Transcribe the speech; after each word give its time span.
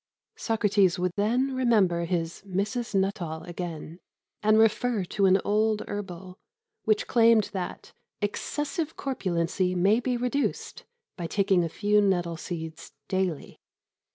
Socrates 0.35 0.97
would 0.97 1.11
then 1.15 1.53
remember 1.53 2.05
his 2.05 2.41
Mrs. 2.43 2.95
Nuttall 2.95 3.43
again, 3.43 3.99
and 4.41 4.57
refer 4.57 5.03
to 5.03 5.27
an 5.27 5.39
old 5.45 5.83
herbal 5.87 6.39
which 6.85 7.05
claimed 7.05 7.51
that 7.53 7.93
"excessive 8.19 8.97
corpulency 8.97 9.75
may 9.75 9.99
be 9.99 10.17
reduced" 10.17 10.85
by 11.17 11.27
taking 11.27 11.63
a 11.63 11.69
few 11.69 12.01
nettle 12.01 12.35
seeds 12.35 12.93
daily. 13.09 13.59